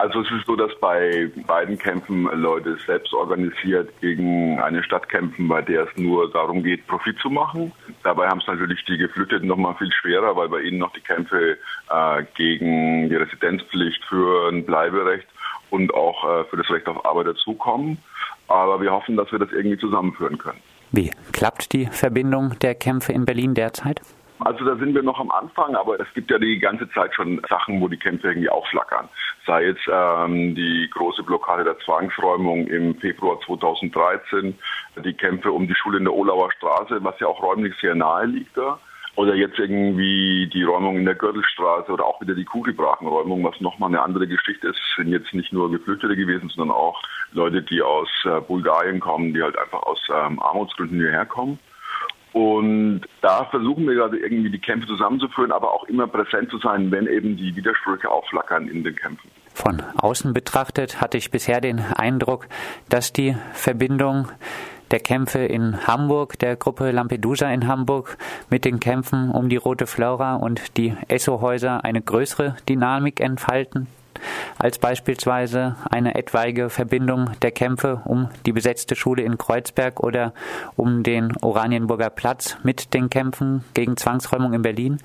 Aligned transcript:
Also 0.00 0.22
es 0.22 0.30
ist 0.30 0.46
so, 0.46 0.56
dass 0.56 0.70
bei 0.80 1.30
beiden 1.46 1.76
Kämpfen 1.76 2.24
Leute 2.40 2.78
selbst 2.86 3.12
organisiert 3.12 3.90
gegen 4.00 4.58
eine 4.58 4.82
Stadt 4.82 5.10
kämpfen, 5.10 5.46
bei 5.46 5.60
der 5.60 5.82
es 5.82 5.90
nur 5.96 6.32
darum 6.32 6.62
geht, 6.62 6.86
Profit 6.86 7.18
zu 7.18 7.28
machen. 7.28 7.70
Dabei 8.02 8.26
haben 8.26 8.40
es 8.40 8.46
natürlich 8.46 8.82
die 8.86 8.96
Geflüchteten 8.96 9.46
noch 9.46 9.58
mal 9.58 9.74
viel 9.74 9.92
schwerer, 9.92 10.34
weil 10.34 10.48
bei 10.48 10.62
ihnen 10.62 10.78
noch 10.78 10.94
die 10.94 11.02
Kämpfe 11.02 11.58
äh, 11.90 12.24
gegen 12.34 13.10
die 13.10 13.14
Residenzpflicht 13.14 14.02
für 14.06 14.48
ein 14.48 14.64
Bleiberecht 14.64 15.28
und 15.68 15.92
auch 15.92 16.24
äh, 16.24 16.44
für 16.44 16.56
das 16.56 16.70
Recht 16.70 16.88
auf 16.88 17.04
Arbeit 17.04 17.26
dazukommen. 17.26 17.98
Aber 18.48 18.80
wir 18.80 18.92
hoffen, 18.92 19.18
dass 19.18 19.30
wir 19.30 19.38
das 19.38 19.52
irgendwie 19.52 19.76
zusammenführen 19.76 20.38
können. 20.38 20.60
Wie 20.92 21.10
klappt 21.32 21.74
die 21.74 21.84
Verbindung 21.84 22.58
der 22.60 22.74
Kämpfe 22.74 23.12
in 23.12 23.26
Berlin 23.26 23.52
derzeit? 23.52 24.00
Also 24.40 24.64
da 24.64 24.76
sind 24.76 24.94
wir 24.94 25.02
noch 25.02 25.20
am 25.20 25.30
Anfang, 25.30 25.74
aber 25.74 26.00
es 26.00 26.06
gibt 26.14 26.30
ja 26.30 26.38
die 26.38 26.58
ganze 26.58 26.88
Zeit 26.90 27.14
schon 27.14 27.40
Sachen, 27.48 27.80
wo 27.80 27.88
die 27.88 27.98
Kämpfe 27.98 28.28
irgendwie 28.28 28.48
aufflackern. 28.48 29.08
Sei 29.46 29.66
es 29.66 29.76
ähm, 29.92 30.54
die 30.54 30.88
große 30.92 31.22
Blockade 31.22 31.64
der 31.64 31.78
Zwangsräumung 31.80 32.66
im 32.66 32.94
Februar 32.96 33.38
2013, 33.44 34.58
die 35.04 35.12
Kämpfe 35.12 35.52
um 35.52 35.68
die 35.68 35.74
Schule 35.74 35.98
in 35.98 36.04
der 36.04 36.14
Olauer 36.14 36.50
Straße, 36.52 37.04
was 37.04 37.20
ja 37.20 37.26
auch 37.26 37.42
räumlich 37.42 37.74
sehr 37.80 37.94
nahe 37.94 38.26
liegt 38.26 38.56
da. 38.56 38.78
Oder 39.16 39.34
jetzt 39.34 39.58
irgendwie 39.58 40.48
die 40.52 40.62
Räumung 40.62 40.96
in 40.96 41.04
der 41.04 41.16
Gürtelstraße 41.16 41.92
oder 41.92 42.06
auch 42.06 42.20
wieder 42.22 42.34
die 42.34 42.44
Kugelbrachenräumung, 42.44 43.44
was 43.44 43.60
nochmal 43.60 43.88
eine 43.88 44.00
andere 44.00 44.26
Geschichte 44.26 44.68
ist. 44.68 44.78
Sind 44.96 45.08
jetzt 45.08 45.34
nicht 45.34 45.52
nur 45.52 45.70
Geflüchtete 45.70 46.16
gewesen, 46.16 46.48
sondern 46.48 46.74
auch 46.74 47.02
Leute, 47.32 47.60
die 47.60 47.82
aus 47.82 48.08
äh, 48.24 48.40
Bulgarien 48.40 49.00
kommen, 49.00 49.34
die 49.34 49.42
halt 49.42 49.58
einfach 49.58 49.82
aus 49.82 50.00
ähm, 50.08 50.40
Armutsgründen 50.40 50.98
hierher 50.98 51.26
kommen. 51.26 51.58
Und 52.32 53.02
da 53.22 53.44
versuchen 53.46 53.86
wir 53.86 53.94
gerade 53.94 54.18
irgendwie 54.18 54.50
die 54.50 54.60
Kämpfe 54.60 54.86
zusammenzuführen, 54.86 55.50
aber 55.50 55.72
auch 55.72 55.84
immer 55.84 56.06
präsent 56.06 56.50
zu 56.50 56.58
sein, 56.58 56.90
wenn 56.90 57.06
eben 57.06 57.36
die 57.36 57.54
Widersprüche 57.56 58.08
aufflackern 58.08 58.68
in 58.68 58.84
den 58.84 58.94
Kämpfen. 58.94 59.30
Von 59.52 59.82
außen 59.96 60.32
betrachtet 60.32 61.00
hatte 61.00 61.18
ich 61.18 61.30
bisher 61.30 61.60
den 61.60 61.80
Eindruck, 61.80 62.46
dass 62.88 63.12
die 63.12 63.36
Verbindung 63.52 64.28
der 64.90 65.00
Kämpfe 65.00 65.40
in 65.40 65.86
Hamburg, 65.86 66.38
der 66.38 66.56
Gruppe 66.56 66.90
Lampedusa 66.90 67.50
in 67.50 67.66
Hamburg, 67.66 68.16
mit 68.48 68.64
den 68.64 68.80
Kämpfen 68.80 69.30
um 69.30 69.48
die 69.48 69.56
Rote 69.56 69.86
Flora 69.86 70.36
und 70.36 70.76
die 70.76 70.94
Esso-Häuser 71.08 71.84
eine 71.84 72.00
größere 72.00 72.56
Dynamik 72.68 73.20
entfalten 73.20 73.88
als 74.58 74.78
beispielsweise 74.78 75.76
eine 75.90 76.14
etwaige 76.14 76.70
Verbindung 76.70 77.30
der 77.42 77.50
Kämpfe 77.50 78.02
um 78.04 78.28
die 78.46 78.52
besetzte 78.52 78.94
Schule 78.94 79.22
in 79.22 79.38
Kreuzberg 79.38 80.00
oder 80.00 80.32
um 80.76 81.02
den 81.02 81.36
Oranienburger 81.40 82.10
Platz 82.10 82.56
mit 82.62 82.92
den 82.94 83.10
Kämpfen 83.10 83.64
gegen 83.74 83.96
Zwangsräumung 83.96 84.52
in 84.52 84.62
Berlin. 84.62 84.98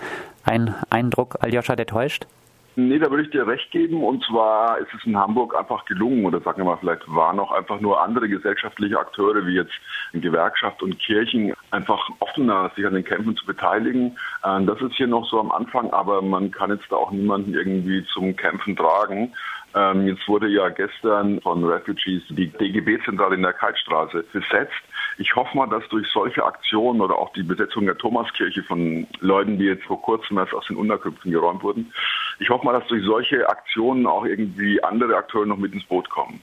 Ein 0.43 0.75
Eindruck, 0.89 1.37
Aljoscha, 1.39 1.75
der 1.75 1.87
täuscht? 1.87 2.27
Nee, 2.77 2.99
da 2.99 3.09
würde 3.09 3.23
ich 3.23 3.29
dir 3.29 3.47
recht 3.47 3.71
geben. 3.71 4.03
Und 4.03 4.23
zwar 4.25 4.77
ist 4.79 4.93
es 4.93 5.05
in 5.05 5.17
Hamburg 5.17 5.55
einfach 5.55 5.85
gelungen, 5.85 6.25
oder 6.25 6.41
sagen 6.41 6.57
wir 6.57 6.65
mal, 6.65 6.77
vielleicht 6.77 7.03
waren 7.07 7.39
auch 7.39 7.53
einfach 7.53 7.79
nur 7.79 8.01
andere 8.01 8.27
gesellschaftliche 8.27 8.99
Akteure, 8.99 9.45
wie 9.47 9.55
jetzt 9.55 9.73
Gewerkschaft 10.13 10.83
und 10.83 10.99
Kirchen, 10.99 11.53
einfach 11.71 12.09
offener, 12.19 12.69
sich 12.75 12.85
an 12.85 12.93
den 12.93 13.05
Kämpfen 13.05 13.37
zu 13.37 13.45
beteiligen. 13.45 14.17
Ähm, 14.43 14.65
das 14.65 14.81
ist 14.81 14.95
hier 14.95 15.07
noch 15.07 15.25
so 15.29 15.39
am 15.39 15.51
Anfang, 15.51 15.91
aber 15.91 16.21
man 16.21 16.51
kann 16.51 16.69
jetzt 16.69 16.91
da 16.91 16.97
auch 16.97 17.11
niemanden 17.11 17.53
irgendwie 17.53 18.05
zum 18.13 18.35
Kämpfen 18.35 18.75
tragen. 18.75 19.31
Ähm, 19.75 20.07
jetzt 20.07 20.25
wurde 20.27 20.47
ja 20.47 20.69
gestern 20.69 21.41
von 21.41 21.63
Refugees 21.65 22.23
die 22.29 22.47
DGB-Zentrale 22.47 23.35
in 23.35 23.41
der 23.41 23.51
Kaltstraße 23.51 24.23
besetzt. 24.31 24.71
Ich 25.17 25.35
hoffe 25.35 25.55
mal, 25.57 25.67
dass 25.67 25.87
durch 25.89 26.07
solche 26.11 26.45
Aktionen 26.45 27.01
oder 27.01 27.17
auch 27.17 27.33
die 27.33 27.43
Besetzung 27.43 27.85
der 27.85 27.97
Thomaskirche 27.97 28.63
von 28.63 29.05
Leuten, 29.19 29.57
die 29.57 29.65
jetzt 29.65 29.83
vor 29.83 30.01
kurzem 30.01 30.37
erst 30.37 30.53
aus 30.53 30.65
den 30.67 30.77
Unterkünften 30.77 31.29
geräumt 31.29 31.61
wurden, 31.61 31.91
ich 32.39 32.49
hoffe 32.49 32.65
mal, 32.65 32.73
dass 32.73 32.87
durch 32.87 33.03
solche 33.03 33.47
Aktionen 33.47 34.05
auch 34.07 34.25
irgendwie 34.25 34.83
andere 34.83 35.15
Akteure 35.15 35.45
noch 35.45 35.57
mit 35.57 35.73
ins 35.73 35.85
Boot 35.85 36.09
kommen. 36.09 36.41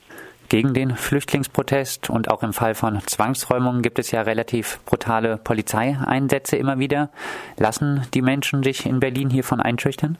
Gegen 0.48 0.74
den 0.74 0.96
Flüchtlingsprotest 0.96 2.10
und 2.10 2.30
auch 2.30 2.42
im 2.42 2.52
Fall 2.52 2.74
von 2.74 3.00
Zwangsräumungen 3.00 3.80
gibt 3.80 3.98
es 3.98 4.10
ja 4.10 4.20
relativ 4.20 4.80
brutale 4.84 5.38
Polizeieinsätze 5.38 6.56
immer 6.56 6.78
wieder. 6.78 7.08
Lassen 7.58 8.06
die 8.12 8.20
Menschen 8.20 8.62
sich 8.62 8.84
in 8.84 9.00
Berlin 9.00 9.30
hiervon 9.30 9.60
einschüchtern? 9.60 10.18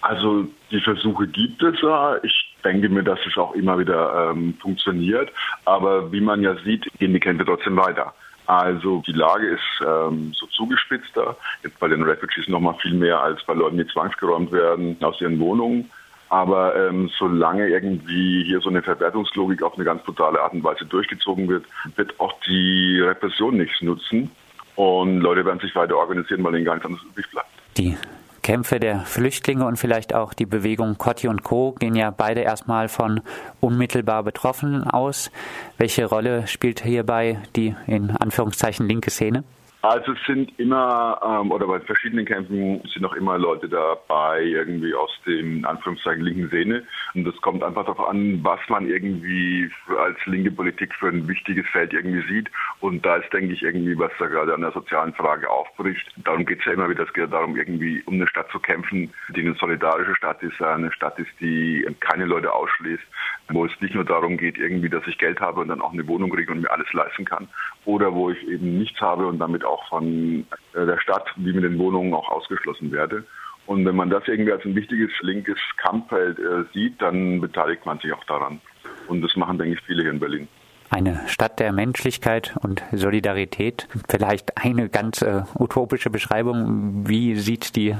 Also 0.00 0.48
die 0.72 0.80
Versuche 0.80 1.28
gibt 1.28 1.62
es 1.62 1.80
ja. 1.80 2.16
Ich 2.24 2.56
denke 2.64 2.88
mir, 2.88 3.04
dass 3.04 3.20
es 3.24 3.36
auch 3.36 3.54
immer 3.54 3.78
wieder 3.78 4.32
ähm, 4.32 4.54
funktioniert. 4.60 5.30
Aber 5.64 6.10
wie 6.10 6.20
man 6.20 6.42
ja 6.42 6.56
sieht, 6.64 6.86
gehen 6.98 7.12
die 7.12 7.20
Kämpfe 7.20 7.44
trotzdem 7.44 7.76
weiter. 7.76 8.12
Also 8.52 9.02
die 9.06 9.12
Lage 9.12 9.46
ist 9.46 9.86
ähm, 9.86 10.34
so 10.34 10.46
zugespitzter, 10.46 11.36
jetzt 11.62 11.78
bei 11.78 11.88
den 11.88 12.02
Refugees 12.02 12.48
noch 12.48 12.60
mal 12.60 12.74
viel 12.74 12.92
mehr 12.92 13.18
als 13.18 13.42
bei 13.44 13.54
Leuten, 13.54 13.78
die 13.78 13.86
zwangsgeräumt 13.86 14.52
werden 14.52 14.98
aus 15.00 15.18
ihren 15.22 15.40
Wohnungen. 15.40 15.90
Aber 16.28 16.76
ähm, 16.76 17.10
solange 17.18 17.68
irgendwie 17.68 18.44
hier 18.44 18.60
so 18.60 18.68
eine 18.68 18.82
Verwertungslogik 18.82 19.62
auf 19.62 19.74
eine 19.76 19.84
ganz 19.84 20.02
brutale 20.02 20.40
Art 20.40 20.52
und 20.52 20.64
Weise 20.64 20.84
durchgezogen 20.84 21.48
wird, 21.48 21.64
wird 21.96 22.18
auch 22.20 22.34
die 22.46 23.00
Repression 23.00 23.56
nichts 23.56 23.80
nutzen. 23.80 24.30
Und 24.76 25.20
Leute 25.20 25.46
werden 25.46 25.60
sich 25.60 25.74
weiter 25.74 25.96
organisieren, 25.96 26.44
weil 26.44 26.54
ihnen 26.56 26.66
gar 26.66 26.74
nichts 26.74 26.86
anderes 26.86 27.06
übrig 27.06 27.30
bleibt. 27.30 27.48
Die 27.78 27.96
Kämpfe 28.42 28.80
der 28.80 29.00
Flüchtlinge 29.00 29.64
und 29.64 29.76
vielleicht 29.76 30.14
auch 30.14 30.34
die 30.34 30.46
Bewegung 30.46 30.98
Kotti 30.98 31.28
und 31.28 31.44
Co. 31.44 31.72
gehen 31.78 31.94
ja 31.94 32.10
beide 32.10 32.40
erstmal 32.40 32.88
von 32.88 33.20
unmittelbar 33.60 34.24
Betroffenen 34.24 34.84
aus. 34.84 35.30
Welche 35.78 36.06
Rolle 36.06 36.46
spielt 36.48 36.82
hierbei 36.82 37.38
die 37.54 37.74
in 37.86 38.10
Anführungszeichen 38.10 38.88
linke 38.88 39.10
Szene? 39.10 39.44
Also 39.82 40.12
es 40.12 40.18
sind 40.28 40.56
immer, 40.60 41.20
ähm, 41.24 41.50
oder 41.50 41.66
bei 41.66 41.80
verschiedenen 41.80 42.24
Kämpfen 42.24 42.80
sind 42.94 43.04
auch 43.04 43.14
immer 43.14 43.36
Leute 43.36 43.68
dabei, 43.68 44.40
irgendwie 44.40 44.94
aus 44.94 45.10
dem 45.26 45.64
Anführungszeichen 45.64 46.22
linken 46.22 46.46
Szene. 46.48 46.84
Und 47.14 47.24
das 47.24 47.34
kommt 47.40 47.64
einfach 47.64 47.86
darauf 47.86 48.08
an, 48.08 48.38
was 48.44 48.60
man 48.68 48.86
irgendwie 48.86 49.68
als 49.98 50.18
linke 50.26 50.52
Politik 50.52 50.94
für 50.94 51.08
ein 51.08 51.26
wichtiges 51.26 51.66
Feld 51.72 51.92
irgendwie 51.92 52.22
sieht. 52.32 52.48
Und 52.78 53.04
da 53.04 53.16
ist, 53.16 53.32
denke 53.32 53.54
ich, 53.54 53.64
irgendwie, 53.64 53.98
was 53.98 54.12
da 54.20 54.26
gerade 54.26 54.54
an 54.54 54.60
der 54.60 54.70
sozialen 54.70 55.14
Frage 55.14 55.50
aufbricht. 55.50 56.08
Darum 56.24 56.46
geht 56.46 56.60
es 56.60 56.64
ja 56.66 56.74
immer 56.74 56.88
wieder, 56.88 57.02
es 57.02 57.12
geht 57.12 57.32
darum, 57.32 57.56
irgendwie 57.56 58.04
um 58.06 58.14
eine 58.14 58.28
Stadt 58.28 58.52
zu 58.52 58.60
kämpfen, 58.60 59.12
die 59.34 59.40
eine 59.40 59.54
solidarische 59.54 60.14
Stadt 60.14 60.40
ist, 60.44 60.62
eine 60.62 60.92
Stadt 60.92 61.18
ist, 61.18 61.32
die 61.40 61.84
keine 61.98 62.26
Leute 62.26 62.52
ausschließt, 62.52 63.02
wo 63.52 63.66
es 63.66 63.72
nicht 63.80 63.94
nur 63.94 64.04
darum 64.04 64.36
geht, 64.36 64.58
irgendwie, 64.58 64.88
dass 64.88 65.06
ich 65.06 65.18
Geld 65.18 65.40
habe 65.40 65.60
und 65.60 65.68
dann 65.68 65.80
auch 65.80 65.92
eine 65.92 66.06
Wohnung 66.06 66.30
kriege 66.30 66.52
und 66.52 66.60
mir 66.62 66.70
alles 66.70 66.92
leisten 66.92 67.24
kann, 67.24 67.48
oder 67.84 68.14
wo 68.14 68.30
ich 68.30 68.48
eben 68.48 68.78
nichts 68.78 69.00
habe 69.00 69.26
und 69.26 69.38
damit 69.38 69.64
auch 69.64 69.88
von 69.88 70.46
äh, 70.74 70.86
der 70.86 70.98
Stadt 71.00 71.26
wie 71.36 71.52
mit 71.52 71.64
den 71.64 71.78
Wohnungen 71.78 72.14
auch 72.14 72.30
ausgeschlossen 72.30 72.92
werde. 72.92 73.24
Und 73.66 73.84
wenn 73.84 73.94
man 73.94 74.10
das 74.10 74.26
irgendwie 74.26 74.52
als 74.52 74.64
ein 74.64 74.74
wichtiges 74.74 75.10
linkes 75.20 75.58
Kampffeld 75.76 76.38
äh, 76.38 76.64
sieht, 76.74 77.00
dann 77.00 77.40
beteiligt 77.40 77.86
man 77.86 77.98
sich 77.98 78.12
auch 78.12 78.24
daran. 78.24 78.60
Und 79.08 79.22
das 79.22 79.36
machen, 79.36 79.58
denke 79.58 79.74
ich, 79.74 79.80
viele 79.86 80.02
hier 80.02 80.10
in 80.10 80.20
Berlin. 80.20 80.48
Eine 80.90 81.22
Stadt 81.26 81.58
der 81.58 81.72
Menschlichkeit 81.72 82.54
und 82.60 82.82
Solidarität. 82.92 83.88
Vielleicht 84.10 84.62
eine 84.62 84.90
ganz 84.90 85.22
äh, 85.22 85.42
utopische 85.58 86.10
Beschreibung. 86.10 87.08
Wie 87.08 87.34
sieht 87.36 87.76
die 87.76 87.96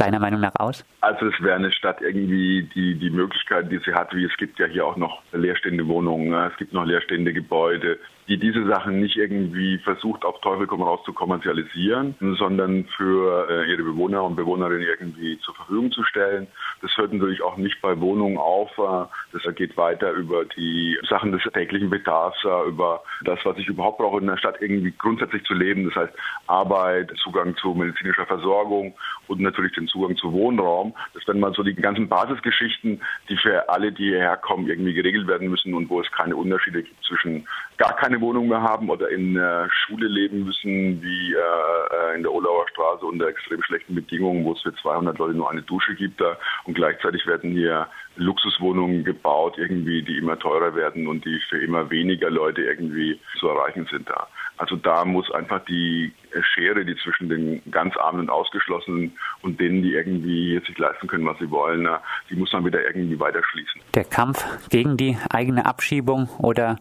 deiner 0.00 0.18
Meinung 0.18 0.40
nach 0.40 0.54
aus? 0.58 0.84
Also 1.00 1.26
es 1.26 1.40
wäre 1.42 1.56
eine 1.56 1.72
Stadt 1.72 2.00
irgendwie, 2.00 2.68
die 2.74 2.94
die 2.94 3.10
Möglichkeit, 3.10 3.70
die 3.70 3.78
sie 3.84 3.94
hat, 3.94 4.14
wie 4.14 4.24
es 4.24 4.36
gibt 4.36 4.58
ja 4.58 4.66
hier 4.66 4.86
auch 4.86 4.96
noch 4.96 5.22
leerstehende 5.32 5.86
Wohnungen, 5.86 6.30
ne? 6.30 6.50
es 6.50 6.56
gibt 6.58 6.72
noch 6.72 6.84
leerstehende 6.84 7.32
Gebäude, 7.32 7.98
die 8.30 8.38
diese 8.38 8.64
Sachen 8.64 9.00
nicht 9.00 9.16
irgendwie 9.16 9.78
versucht, 9.78 10.24
auf 10.24 10.40
Teufel 10.40 10.68
komm 10.68 10.82
raus 10.82 11.00
zu 11.04 11.12
kommerzialisieren, 11.12 12.14
sondern 12.38 12.84
für 12.96 13.48
äh, 13.50 13.68
ihre 13.68 13.82
Bewohner 13.82 14.22
und 14.22 14.36
Bewohnerinnen 14.36 14.86
irgendwie 14.86 15.36
zur 15.40 15.52
Verfügung 15.56 15.90
zu 15.90 16.04
stellen. 16.04 16.46
Das 16.80 16.96
hört 16.96 17.12
natürlich 17.12 17.42
auch 17.42 17.56
nicht 17.56 17.82
bei 17.82 18.00
Wohnungen 18.00 18.38
auf. 18.38 18.70
Äh, 18.78 19.36
das 19.36 19.52
geht 19.56 19.76
weiter 19.76 20.12
über 20.12 20.44
die 20.44 20.96
Sachen 21.08 21.32
des 21.32 21.42
täglichen 21.52 21.90
Bedarfs, 21.90 22.38
äh, 22.44 22.68
über 22.68 23.02
das, 23.24 23.40
was 23.42 23.58
ich 23.58 23.66
überhaupt 23.66 23.98
brauche 23.98 24.20
in 24.20 24.28
der 24.28 24.36
Stadt 24.36 24.58
irgendwie 24.60 24.94
grundsätzlich 24.96 25.42
zu 25.42 25.54
leben. 25.54 25.86
Das 25.86 25.96
heißt 25.96 26.14
Arbeit, 26.46 27.12
Zugang 27.20 27.56
zu 27.56 27.74
medizinischer 27.74 28.26
Versorgung 28.26 28.94
und 29.26 29.40
natürlich 29.40 29.72
den 29.72 29.88
Zugang 29.88 30.16
zu 30.16 30.32
Wohnraum. 30.32 30.94
Das 31.14 31.26
wären 31.26 31.40
mal 31.40 31.52
so 31.52 31.64
die 31.64 31.74
ganzen 31.74 32.08
Basisgeschichten, 32.08 33.02
die 33.28 33.36
für 33.36 33.68
alle, 33.68 33.90
die 33.90 34.10
hierher 34.10 34.36
kommen, 34.36 34.68
irgendwie 34.68 34.94
geregelt 34.94 35.26
werden 35.26 35.50
müssen 35.50 35.74
und 35.74 35.90
wo 35.90 36.00
es 36.00 36.10
keine 36.12 36.36
Unterschiede 36.36 36.84
gibt 36.84 37.02
zwischen 37.02 37.44
gar 37.76 37.96
keine 37.96 38.19
Wohnung 38.20 38.48
mehr 38.48 38.62
haben 38.62 38.90
oder 38.90 39.08
in 39.08 39.34
der 39.34 39.68
Schule 39.70 40.08
leben 40.08 40.44
müssen, 40.44 41.02
wie 41.02 41.32
äh, 41.32 42.16
in 42.16 42.22
der 42.22 42.32
Olauer 42.32 42.66
Straße 42.68 43.04
unter 43.04 43.28
extrem 43.28 43.62
schlechten 43.62 43.94
Bedingungen, 43.94 44.44
wo 44.44 44.52
es 44.52 44.62
für 44.62 44.74
200 44.74 45.18
Leute 45.18 45.34
nur 45.34 45.50
eine 45.50 45.62
Dusche 45.62 45.94
gibt. 45.94 46.20
Und 46.64 46.74
gleichzeitig 46.74 47.26
werden 47.26 47.52
hier 47.52 47.86
Luxuswohnungen 48.16 49.04
gebaut, 49.04 49.56
irgendwie, 49.56 50.02
die 50.02 50.18
immer 50.18 50.38
teurer 50.38 50.74
werden 50.74 51.06
und 51.06 51.24
die 51.24 51.40
für 51.48 51.58
immer 51.58 51.90
weniger 51.90 52.30
Leute 52.30 52.62
irgendwie 52.62 53.18
zu 53.38 53.48
erreichen 53.48 53.86
sind 53.90 54.08
da. 54.08 54.28
Also 54.58 54.76
da 54.76 55.06
muss 55.06 55.30
einfach 55.30 55.64
die 55.64 56.12
Schere, 56.54 56.84
die 56.84 56.94
zwischen 56.96 57.30
den 57.30 57.62
ganz 57.70 57.96
Armen 57.96 58.20
und 58.20 58.30
Ausgeschlossenen 58.30 59.12
und 59.42 59.58
denen, 59.58 59.82
die 59.82 59.94
irgendwie 59.94 60.60
sich 60.66 60.76
leisten 60.76 61.06
können, 61.06 61.24
was 61.24 61.38
sie 61.38 61.50
wollen, 61.50 61.88
die 62.28 62.34
muss 62.34 62.52
man 62.52 62.66
wieder 62.66 62.84
irgendwie 62.84 63.18
weiter 63.18 63.40
schließen. 63.42 63.80
Der 63.94 64.04
Kampf 64.04 64.44
gegen 64.68 64.98
die 64.98 65.16
eigene 65.30 65.64
Abschiebung 65.64 66.28
oder 66.38 66.76